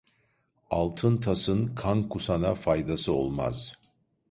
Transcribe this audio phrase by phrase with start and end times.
[0.69, 3.73] Altın tasın, kan kusana faydası olmaz!